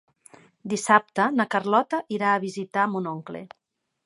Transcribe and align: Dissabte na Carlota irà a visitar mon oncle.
Dissabte 0.73 1.27
na 1.41 1.47
Carlota 1.57 2.01
irà 2.19 2.33
a 2.39 2.43
visitar 2.49 2.89
mon 2.97 3.13
oncle. 3.17 3.45